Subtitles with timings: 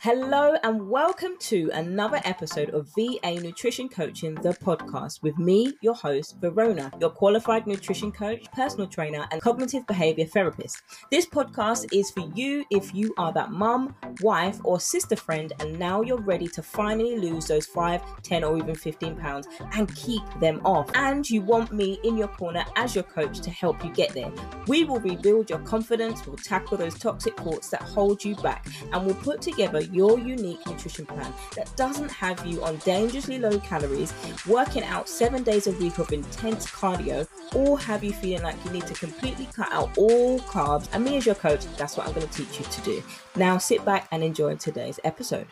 [0.00, 5.96] Hello, and welcome to another episode of VA Nutrition Coaching, the podcast, with me, your
[5.96, 10.80] host, Verona, your qualified nutrition coach, personal trainer, and cognitive behavior therapist.
[11.10, 15.76] This podcast is for you if you are that mum, wife, or sister friend, and
[15.80, 20.22] now you're ready to finally lose those 5, 10, or even 15 pounds and keep
[20.38, 20.88] them off.
[20.94, 24.30] And you want me in your corner as your coach to help you get there.
[24.68, 29.04] We will rebuild your confidence, we'll tackle those toxic thoughts that hold you back, and
[29.04, 34.12] we'll put together your unique nutrition plan that doesn't have you on dangerously low calories,
[34.46, 38.70] working out seven days a week of intense cardio, or have you feeling like you
[38.70, 40.88] need to completely cut out all carbs.
[40.92, 43.02] And me, as your coach, that's what I'm going to teach you to do.
[43.36, 45.46] Now, sit back and enjoy today's episode.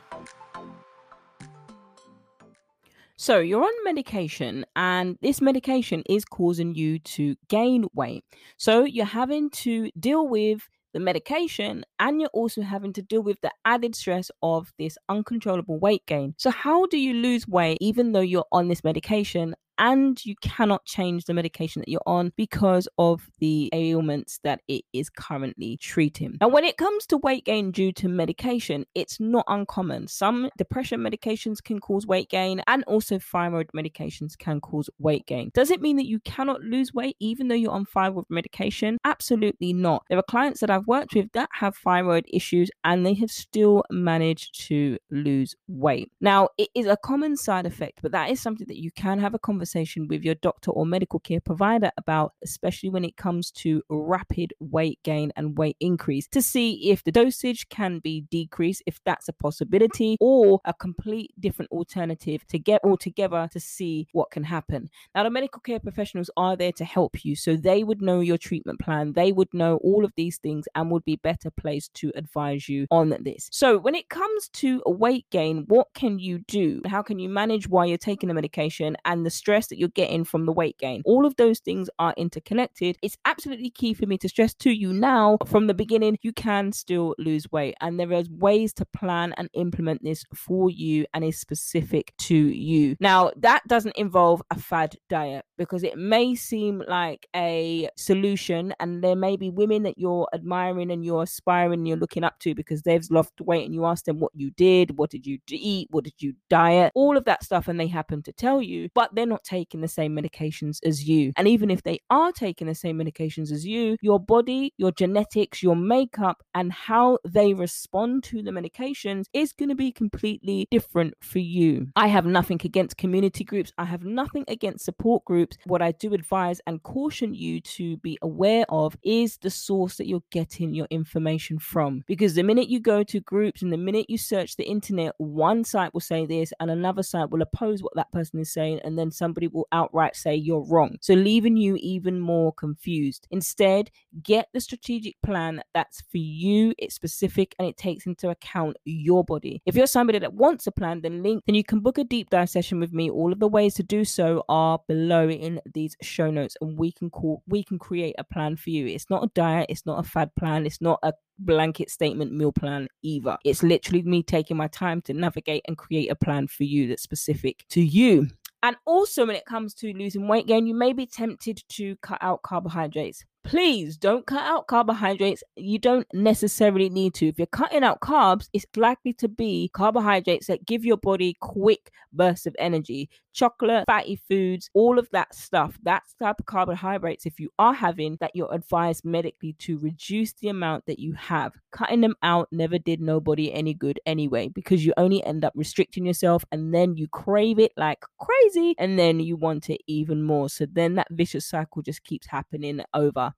[3.18, 8.24] So, you're on medication, and this medication is causing you to gain weight.
[8.58, 13.38] So, you're having to deal with the medication and you're also having to deal with
[13.42, 16.34] the added stress of this uncontrollable weight gain.
[16.38, 20.84] So, how do you lose weight even though you're on this medication and you cannot
[20.84, 26.36] change the medication that you're on because of the ailments that it is currently treating.
[26.40, 30.08] Now, when it comes to weight gain due to medication, it's not uncommon.
[30.08, 35.50] Some depression medications can cause weight gain, and also thyroid medications can cause weight gain.
[35.54, 38.98] Does it mean that you cannot lose weight even though you're on thyroid medication?
[39.04, 40.04] Absolutely not.
[40.08, 43.84] There are clients that I've worked with that have thyroid issues and they have still
[43.90, 46.10] managed to lose weight.
[46.20, 49.34] Now, it is a common side effect, but that is something that you can have
[49.34, 53.50] a conversation conversation with your doctor or medical care provider about, especially when it comes
[53.50, 58.82] to rapid weight gain and weight increase, to see if the dosage can be decreased,
[58.86, 64.06] if that's a possibility, or a complete different alternative to get all together to see
[64.12, 64.88] what can happen.
[65.14, 68.38] Now, the medical care professionals are there to help you, so they would know your
[68.38, 72.12] treatment plan, they would know all of these things and would be better placed to
[72.14, 73.48] advise you on this.
[73.50, 76.82] So, when it comes to weight gain, what can you do?
[76.86, 79.55] How can you manage while you're taking the medication and the stress?
[79.56, 81.00] Stress that you're getting from the weight gain.
[81.06, 82.98] All of those things are interconnected.
[83.02, 86.72] It's absolutely key for me to stress to you now from the beginning, you can
[86.72, 87.74] still lose weight.
[87.80, 92.36] And there are ways to plan and implement this for you and is specific to
[92.36, 92.96] you.
[93.00, 99.02] Now, that doesn't involve a fad diet because it may seem like a solution and
[99.02, 102.54] there may be women that you're admiring and you're aspiring and you're looking up to
[102.54, 105.88] because they've lost weight and you ask them what you did, what did you eat,
[105.90, 109.14] what did you diet, all of that stuff and they happen to tell you, but
[109.14, 111.32] they're not taking the same medications as you.
[111.36, 115.62] And even if they are taking the same medications as you, your body, your genetics,
[115.62, 121.14] your makeup, and how they respond to the medications is going to be completely different
[121.20, 121.88] for you.
[121.96, 125.56] I have nothing against community groups, I have nothing against support groups.
[125.66, 130.08] What I do advise and caution you to be aware of is the source that
[130.08, 132.02] you're getting your information from.
[132.06, 135.64] Because the minute you go to groups and the minute you search the internet, one
[135.64, 138.98] site will say this and another site will oppose what that person is saying, and
[138.98, 140.96] then some somebody will outright say you're wrong.
[141.00, 143.26] So leaving you even more confused.
[143.30, 143.90] Instead,
[144.22, 149.24] get the strategic plan that's for you, it's specific, and it takes into account your
[149.24, 149.62] body.
[149.66, 152.30] If you're somebody that wants a plan, then link, then you can book a deep
[152.30, 153.10] dive session with me.
[153.10, 156.92] All of the ways to do so are below in these show notes, and we
[156.92, 158.86] can call we can create a plan for you.
[158.86, 162.52] It's not a diet, it's not a fad plan, it's not a blanket statement meal
[162.52, 163.36] plan either.
[163.44, 167.02] It's literally me taking my time to navigate and create a plan for you that's
[167.02, 168.28] specific to you.
[168.66, 172.18] And also, when it comes to losing weight gain, you may be tempted to cut
[172.20, 175.42] out carbohydrates please don't cut out carbohydrates.
[175.54, 177.28] You don't necessarily need to.
[177.28, 181.92] If you're cutting out carbs, it's likely to be carbohydrates that give your body quick
[182.12, 183.08] bursts of energy.
[183.32, 185.78] Chocolate, fatty foods, all of that stuff.
[185.82, 190.48] That's type of carbohydrates, if you are having, that you're advised medically to reduce the
[190.48, 191.52] amount that you have.
[191.70, 196.06] Cutting them out never did nobody any good anyway, because you only end up restricting
[196.06, 200.48] yourself and then you crave it like crazy and then you want it even more.
[200.48, 203.34] So then that vicious cycle just keeps happening over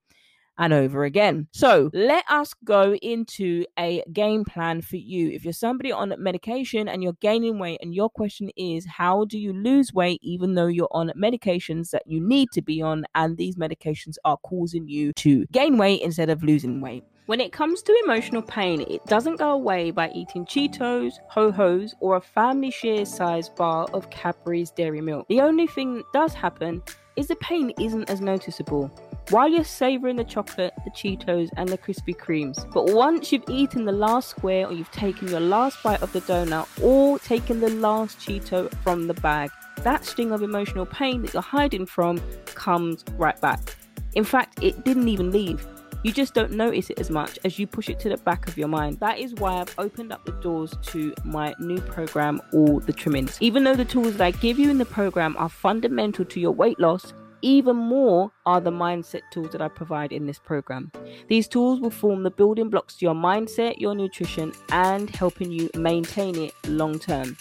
[0.59, 1.47] and over again.
[1.53, 5.31] So let us go into a game plan for you.
[5.31, 9.39] If you're somebody on medication and you're gaining weight, and your question is, how do
[9.39, 13.37] you lose weight even though you're on medications that you need to be on, and
[13.37, 17.04] these medications are causing you to gain weight instead of losing weight?
[17.27, 21.95] When it comes to emotional pain, it doesn't go away by eating Cheetos, Ho Ho's,
[22.01, 25.28] or a family share size bar of Cadbury's Dairy Milk.
[25.28, 26.83] The only thing that does happen
[27.16, 28.91] is the pain isn't as noticeable
[29.30, 32.71] while you're savoring the chocolate, the Cheetos, and the Krispy Kremes.
[32.72, 36.21] But once you've eaten the last square, or you've taken your last bite of the
[36.22, 39.51] donut, or taken the last Cheeto from the bag,
[39.83, 43.77] that sting of emotional pain that you're hiding from comes right back.
[44.15, 45.66] In fact, it didn't even leave.
[46.04, 48.57] You just don't notice it as much as you push it to the back of
[48.57, 49.01] your mind.
[49.01, 53.36] That is why I've opened up the doors to my new program, All the Trimmings.
[53.41, 56.53] Even though the tools that I give you in the program are fundamental to your
[56.53, 57.13] weight loss,
[57.43, 60.91] even more are the mindset tools that I provide in this program.
[61.29, 65.71] These tools will form the building blocks to your mindset, your nutrition, and helping you
[65.75, 67.37] maintain it long term.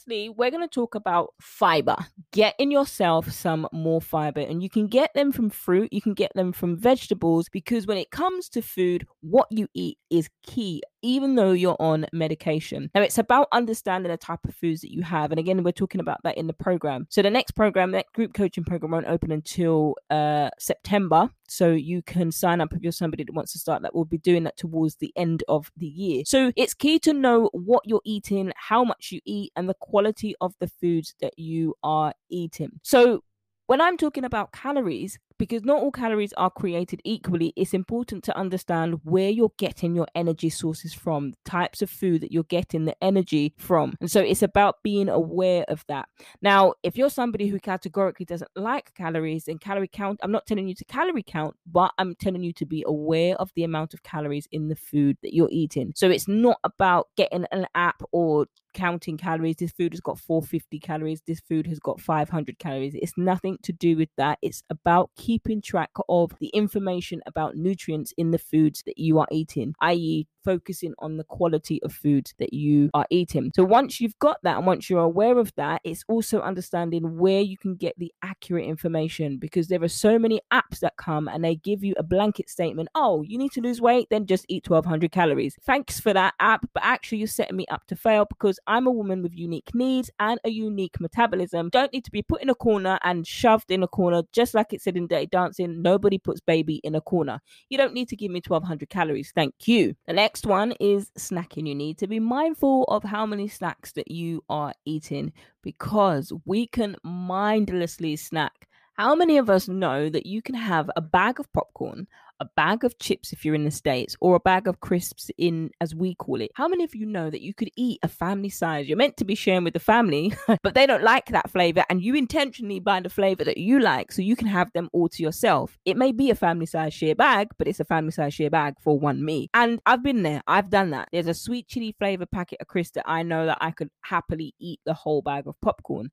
[0.04, 1.96] Firstly, we're going to talk about fiber.
[2.32, 6.14] Get in yourself some more fiber, and you can get them from fruit, you can
[6.14, 10.82] get them from vegetables, because when it comes to food, what you eat is key
[11.04, 12.90] even though you're on medication.
[12.96, 15.32] Now, it's about understanding the type of foods that you have.
[15.32, 17.06] And again, we're talking about that in the program.
[17.10, 21.30] So, the next program, that group coaching program, won't open until uh, September.
[21.48, 23.94] So, you can sign up if you're somebody that wants to start that.
[23.94, 26.24] We'll be doing that towards the end of the year.
[26.26, 30.36] So, it's key to know what you're eating, how much you eat, and the quality
[30.42, 32.80] of the foods that you are eating.
[32.82, 33.24] So,
[33.68, 38.38] when I'm talking about calories, because not all calories are created equally, it's important to
[38.38, 42.86] understand where you're getting your energy sources from, the types of food that you're getting
[42.86, 43.96] the energy from.
[44.00, 46.08] And so it's about being aware of that.
[46.42, 50.68] Now, if you're somebody who categorically doesn't like calories and calorie count, I'm not telling
[50.68, 54.04] you to calorie count, but I'm telling you to be aware of the amount of
[54.04, 55.94] calories in the food that you're eating.
[55.96, 59.58] So it's not about getting an app or counting calories.
[59.58, 61.22] This food has got 450 calories.
[61.26, 62.96] This food has got 500 calories.
[62.96, 64.40] It's nothing to do with that.
[64.42, 69.28] It's about keeping track of the information about nutrients in the foods that you are
[69.32, 73.52] eating, i.e., focusing on the quality of food that you are eating.
[73.56, 77.42] So once you've got that and once you're aware of that, it's also understanding where
[77.42, 81.44] you can get the accurate information because there are so many apps that come and
[81.44, 82.90] they give you a blanket statement.
[82.96, 85.56] Oh, you need to lose weight, then just eat 1200 calories.
[85.64, 88.92] Thanks for that app, but actually you're setting me up to fail because I'm a
[88.92, 91.70] woman with unique needs and a unique metabolism.
[91.70, 94.74] Don't need to be put in a corner and shoved in a corner just like
[94.74, 95.82] it said in Dirty Dancing.
[95.82, 97.40] Nobody puts baby in a corner.
[97.70, 99.32] You don't need to give me 1200 calories.
[99.34, 99.96] Thank you.
[100.08, 101.68] The next next one is snacking.
[101.68, 105.32] You need to be mindful of how many snacks that you are eating
[105.62, 108.68] because we can mindlessly snack.
[108.96, 112.08] How many of us know that you can have a bag of popcorn,
[112.44, 115.72] a bag of chips if you're in the States, or a bag of crisps in,
[115.80, 116.52] as we call it.
[116.56, 118.90] How many of you know that you could eat a family size?
[118.90, 122.04] You're meant to be sharing with the family, but they don't like that flavor, and
[122.04, 125.24] you intentionally buy the flavor that you like so you can have them all to
[125.24, 125.78] yourself.
[125.86, 128.76] It may be a family size share bag, but it's a family size share bag
[128.82, 129.48] for one me.
[129.54, 131.08] And I've been there, I've done that.
[131.14, 134.54] There's a sweet chili flavor packet of crisps that I know that I could happily
[134.60, 136.12] eat the whole bag of popcorn.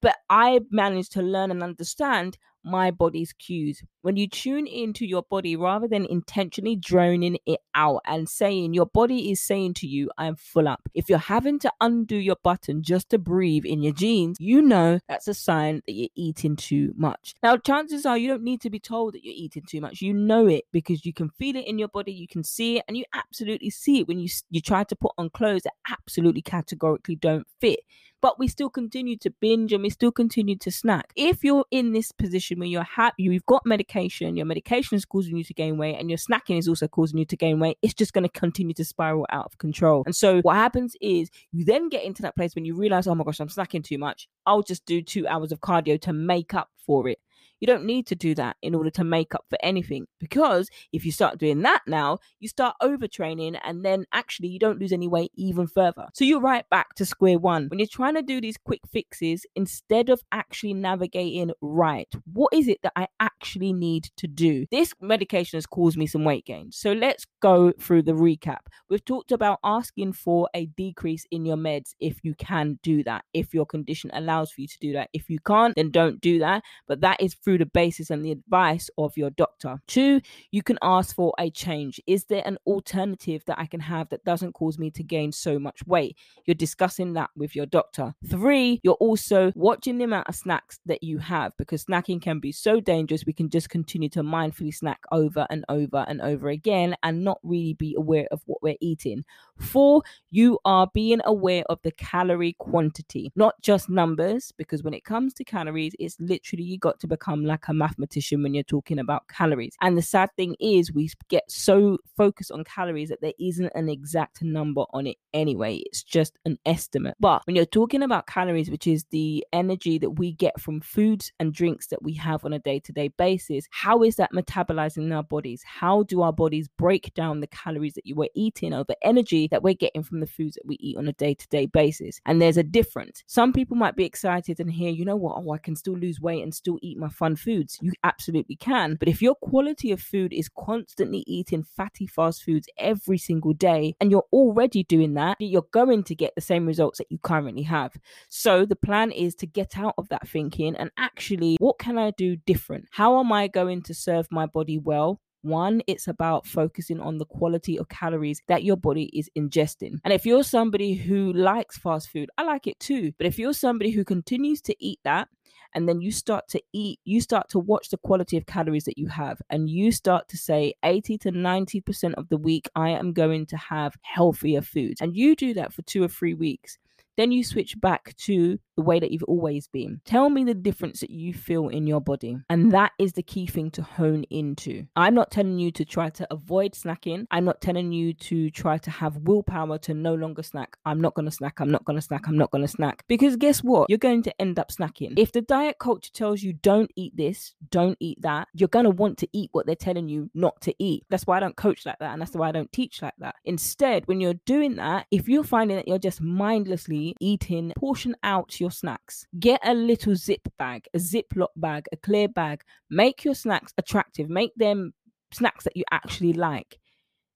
[0.00, 3.82] But I managed to learn and understand my body's cues.
[4.02, 8.86] When you tune into your body rather than intentionally droning it out and saying, your
[8.86, 10.80] body is saying to you, I'm full up.
[10.94, 14.98] If you're having to undo your button just to breathe in your jeans, you know
[15.08, 17.34] that's a sign that you're eating too much.
[17.42, 20.00] Now, chances are you don't need to be told that you're eating too much.
[20.00, 22.84] You know it because you can feel it in your body, you can see it,
[22.88, 26.42] and you absolutely see it when you, you try to put on clothes that absolutely
[26.42, 27.80] categorically don't fit
[28.22, 31.12] but we still continue to binge and we still continue to snack.
[31.16, 35.36] If you're in this position where you're happy, you've got medication, your medication is causing
[35.36, 37.92] you to gain weight, and your snacking is also causing you to gain weight, it's
[37.92, 40.04] just going to continue to spiral out of control.
[40.06, 43.14] And so what happens is you then get into that place when you realize, oh
[43.14, 44.28] my gosh, I'm snacking too much.
[44.46, 47.18] I'll just do two hours of cardio to make up for it
[47.62, 51.06] You don't need to do that in order to make up for anything because if
[51.06, 55.06] you start doing that now, you start overtraining and then actually you don't lose any
[55.06, 56.08] weight even further.
[56.12, 57.68] So you're right back to square one.
[57.68, 62.66] When you're trying to do these quick fixes, instead of actually navigating right, what is
[62.66, 64.66] it that I actually need to do?
[64.72, 66.72] This medication has caused me some weight gain.
[66.72, 68.62] So let's go through the recap.
[68.90, 73.24] We've talked about asking for a decrease in your meds if you can do that,
[73.32, 75.10] if your condition allows for you to do that.
[75.12, 76.64] If you can't, then don't do that.
[76.88, 79.80] But that is through the basis and the advice of your doctor.
[79.86, 82.00] Two, you can ask for a change.
[82.06, 85.58] Is there an alternative that I can have that doesn't cause me to gain so
[85.58, 86.16] much weight?
[86.44, 88.14] You're discussing that with your doctor.
[88.28, 92.52] Three, you're also watching the amount of snacks that you have because snacking can be
[92.52, 93.26] so dangerous.
[93.26, 97.38] We can just continue to mindfully snack over and over and over again and not
[97.42, 99.24] really be aware of what we're eating.
[99.58, 105.04] Four, you are being aware of the calorie quantity, not just numbers, because when it
[105.04, 108.98] comes to calories, it's literally you got to become like a mathematician when you're talking
[108.98, 109.74] about calories.
[109.80, 113.88] And the sad thing is, we get so focused on calories that there isn't an
[113.88, 115.82] exact number on it anyway.
[115.86, 117.16] It's just an estimate.
[117.20, 121.32] But when you're talking about calories, which is the energy that we get from foods
[121.38, 125.04] and drinks that we have on a day to day basis, how is that metabolizing
[125.04, 125.62] in our bodies?
[125.64, 129.48] How do our bodies break down the calories that you were eating or the energy
[129.48, 132.20] that we're getting from the foods that we eat on a day to day basis.
[132.26, 133.22] And there's a difference.
[133.26, 136.20] Some people might be excited and hear, you know what, oh, I can still lose
[136.20, 137.78] weight and still eat my fun foods.
[137.80, 138.96] You absolutely can.
[138.96, 143.94] But if your quality of food is constantly eating fatty fast foods every single day
[144.00, 147.62] and you're already doing that, you're going to get the same results that you currently
[147.62, 147.92] have.
[148.28, 152.10] So the plan is to get out of that thinking and actually, what can I
[152.10, 152.86] do different?
[152.90, 155.20] How am I going to serve my body well?
[155.42, 159.98] One, it's about focusing on the quality of calories that your body is ingesting.
[160.04, 163.12] And if you're somebody who likes fast food, I like it too.
[163.18, 165.28] But if you're somebody who continues to eat that,
[165.74, 168.98] and then you start to eat, you start to watch the quality of calories that
[168.98, 173.12] you have, and you start to say 80 to 90% of the week, I am
[173.12, 175.00] going to have healthier foods.
[175.00, 176.78] And you do that for two or three weeks.
[177.16, 180.00] Then you switch back to the way that you've always been.
[180.04, 182.38] Tell me the difference that you feel in your body.
[182.48, 184.86] And that is the key thing to hone into.
[184.96, 187.26] I'm not telling you to try to avoid snacking.
[187.30, 190.76] I'm not telling you to try to have willpower to no longer snack.
[190.86, 191.60] I'm not going to snack.
[191.60, 192.26] I'm not going to snack.
[192.26, 193.04] I'm not going to snack.
[193.08, 193.90] Because guess what?
[193.90, 195.18] You're going to end up snacking.
[195.18, 198.90] If the diet culture tells you don't eat this, don't eat that, you're going to
[198.90, 201.04] want to eat what they're telling you not to eat.
[201.10, 202.12] That's why I don't coach like that.
[202.12, 203.34] And that's why I don't teach like that.
[203.44, 208.60] Instead, when you're doing that, if you're finding that you're just mindlessly eating, portion out
[208.60, 209.26] your snacks.
[209.38, 212.62] Get a little zip bag, a ziploc bag, a clear bag.
[212.90, 214.28] Make your snacks attractive.
[214.28, 214.92] Make them
[215.32, 216.78] snacks that you actually like.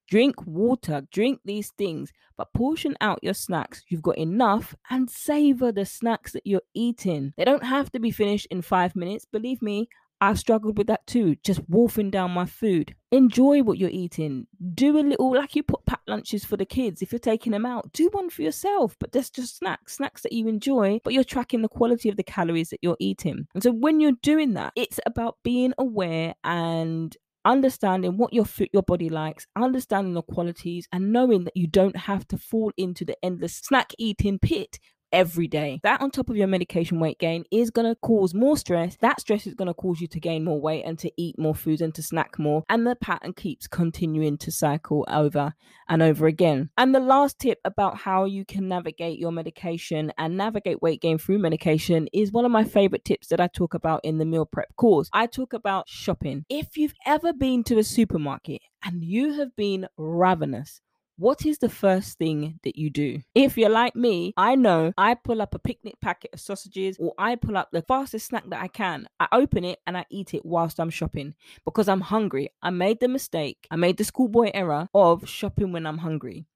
[0.09, 3.83] Drink water, drink these things, but portion out your snacks.
[3.89, 7.33] You've got enough and savor the snacks that you're eating.
[7.37, 9.25] They don't have to be finished in five minutes.
[9.25, 9.89] Believe me,
[10.21, 12.95] I struggled with that too, just wolfing down my food.
[13.13, 14.47] Enjoy what you're eating.
[14.75, 17.03] Do a little, like you put packed lunches for the kids.
[17.03, 18.97] If you're taking them out, do one for yourself.
[18.99, 22.23] But that's just snacks, snacks that you enjoy, but you're tracking the quality of the
[22.23, 23.47] calories that you're eating.
[23.55, 28.83] And so when you're doing that, it's about being aware and understanding what your your
[28.83, 33.17] body likes, understanding the qualities, and knowing that you don't have to fall into the
[33.23, 34.79] endless snack eating pit
[35.17, 35.81] every day.
[35.83, 38.99] That on top of your medication weight gain is going to cause more stress.
[39.01, 41.55] That stress is going to cause you to gain more weight and to eat more
[41.55, 42.65] foods and to snack more.
[42.69, 45.55] And the pattern keeps continuing to cycle over
[45.89, 46.69] and over again.
[46.77, 51.17] And the last tip about how you can navigate your medication and navigate weight gain
[51.17, 54.45] through medication is one of my favorite tips that I talk about in the meal
[54.45, 55.09] prep course.
[55.15, 56.45] I talk about shopping.
[56.51, 60.83] If you've ever been to a supermarket and you have been ravenous,
[61.19, 63.21] what is the first thing that you do?
[63.35, 67.15] If you're like me, I know I pull up a picnic packet of sausages or
[67.19, 69.09] I pull up the fastest snack that I can.
[69.19, 72.51] I open it and I eat it whilst I'm shopping because I'm hungry.
[72.63, 76.47] I made the mistake, I made the schoolboy error of shopping when I'm hungry.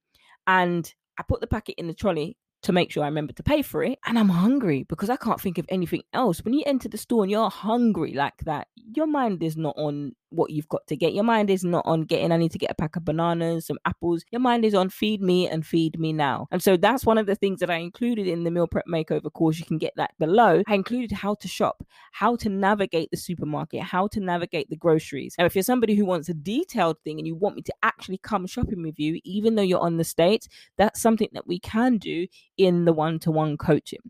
[0.46, 3.62] And I put the packet in the trolley to make sure I remember to pay
[3.62, 3.98] for it.
[4.04, 6.44] And I'm hungry because I can't think of anything else.
[6.44, 10.12] When you enter the store and you're hungry like that, your mind is not on
[10.30, 11.12] what you've got to get.
[11.12, 13.78] Your mind is not on getting, I need to get a pack of bananas, some
[13.84, 14.24] apples.
[14.30, 16.48] Your mind is on feed me and feed me now.
[16.50, 19.32] And so that's one of the things that I included in the meal prep makeover
[19.32, 19.58] course.
[19.58, 20.62] You can get that below.
[20.66, 25.34] I included how to shop, how to navigate the supermarket, how to navigate the groceries.
[25.38, 28.18] Now, if you're somebody who wants a detailed thing and you want me to actually
[28.18, 31.98] come shopping with you, even though you're on the States, that's something that we can
[31.98, 34.00] do in the one to one coaching.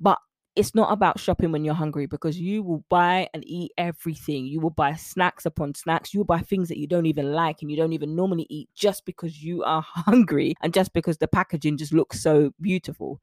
[0.00, 0.18] But
[0.58, 4.44] it's not about shopping when you're hungry because you will buy and eat everything.
[4.44, 6.12] You will buy snacks upon snacks.
[6.12, 8.68] You will buy things that you don't even like and you don't even normally eat
[8.74, 13.20] just because you are hungry and just because the packaging just looks so beautiful.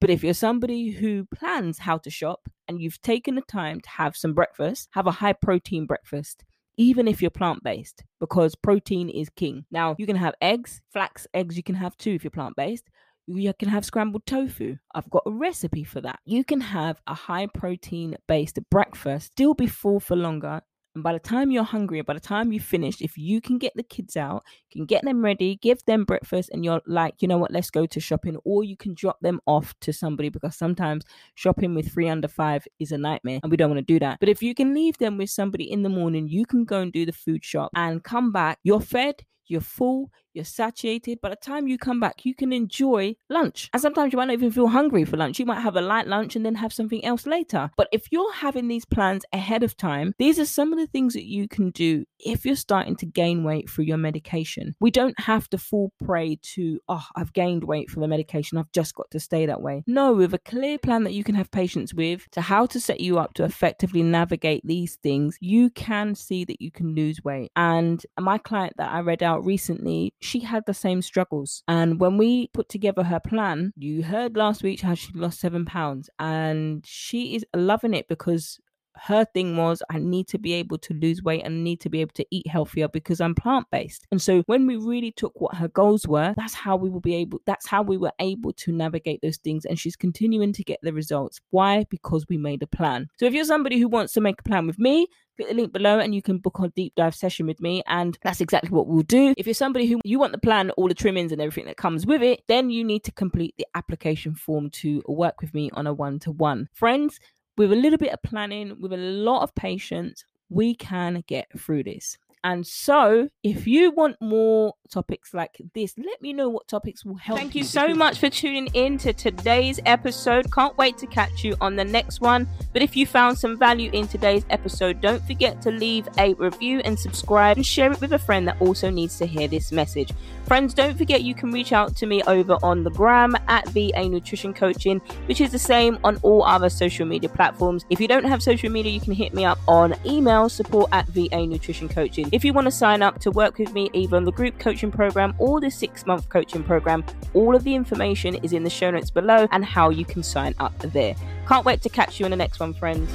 [0.00, 3.90] But if you're somebody who plans how to shop and you've taken the time to
[3.90, 6.44] have some breakfast, have a high protein breakfast
[6.78, 9.64] even if you're plant based, because protein is king.
[9.70, 12.90] Now, you can have eggs, flax eggs, you can have too if you're plant based.
[13.26, 14.76] You can have scrambled tofu.
[14.94, 16.20] I've got a recipe for that.
[16.24, 20.62] You can have a high protein based breakfast, still be full for longer,
[20.96, 23.74] and by the time you're hungry, by the time you finish, if you can get
[23.76, 27.28] the kids out, you can get them ready, give them breakfast, and you're like, you
[27.28, 30.56] know what, let's go to shopping, or you can drop them off to somebody because
[30.56, 31.04] sometimes
[31.34, 34.20] shopping with three under five is a nightmare and we don't want to do that.
[34.20, 36.90] But if you can leave them with somebody in the morning, you can go and
[36.90, 39.16] do the food shop and come back, you're fed,
[39.48, 41.20] you're full, you're satiated.
[41.20, 43.70] By the time you come back, you can enjoy lunch.
[43.72, 45.38] And sometimes you might not even feel hungry for lunch.
[45.38, 47.70] You might have a light lunch and then have something else later.
[47.76, 51.14] But if you're having these plans ahead of time, these are some of the things
[51.14, 54.76] that you can do if you're starting to gain weight through your medication.
[54.78, 58.58] We don't have to fall prey to, oh, I've gained weight from the medication.
[58.58, 59.82] I've just got to stay that way.
[59.86, 63.00] No, with a clear plan that you can have patience with to how to set
[63.00, 67.50] you up to effectively navigate these things, you can see that you can lose weight.
[67.56, 71.62] And my client that I read out recently, she had the same struggles.
[71.68, 75.64] And when we put together her plan, you heard last week how she lost seven
[75.64, 78.58] pounds, and she is loving it because
[78.98, 82.00] her thing was I need to be able to lose weight and need to be
[82.00, 84.06] able to eat healthier because I'm plant based.
[84.10, 87.14] And so when we really took what her goals were, that's how we will be
[87.14, 90.78] able that's how we were able to navigate those things and she's continuing to get
[90.82, 91.40] the results.
[91.50, 91.84] Why?
[91.90, 93.08] Because we made a plan.
[93.18, 95.72] So if you're somebody who wants to make a plan with me, click the link
[95.72, 97.82] below and you can book a deep dive session with me.
[97.86, 99.34] And that's exactly what we'll do.
[99.36, 102.06] If you're somebody who you want the plan all the trimmings and everything that comes
[102.06, 105.86] with it then you need to complete the application form to work with me on
[105.86, 106.68] a one-to-one.
[106.72, 107.20] Friends
[107.56, 111.82] with a little bit of planning with a lot of patience we can get through
[111.82, 117.04] this and so, if you want more topics like this, let me know what topics
[117.04, 117.40] will help.
[117.40, 120.52] Thank you, you so much for tuning in to today's episode.
[120.52, 122.48] Can't wait to catch you on the next one.
[122.72, 126.82] But if you found some value in today's episode, don't forget to leave a review
[126.84, 130.12] and subscribe and share it with a friend that also needs to hear this message.
[130.44, 134.08] Friends, don't forget you can reach out to me over on the gram at VA
[134.08, 137.84] Nutrition Coaching, which is the same on all other social media platforms.
[137.90, 141.08] If you don't have social media, you can hit me up on email support at
[141.08, 142.28] VA Nutrition Coaching.
[142.36, 144.90] If you want to sign up to work with me either on the group coaching
[144.90, 147.02] program or the six month coaching program,
[147.32, 150.54] all of the information is in the show notes below and how you can sign
[150.58, 151.14] up there.
[151.48, 153.10] Can't wait to catch you in the next one, friends.